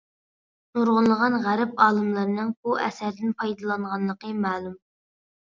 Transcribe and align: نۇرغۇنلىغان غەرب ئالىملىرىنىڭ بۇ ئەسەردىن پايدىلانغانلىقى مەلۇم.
نۇرغۇنلىغان 0.77 1.35
غەرب 1.43 1.75
ئالىملىرىنىڭ 1.87 2.49
بۇ 2.63 2.75
ئەسەردىن 2.87 3.37
پايدىلانغانلىقى 3.43 4.37
مەلۇم. 4.49 4.75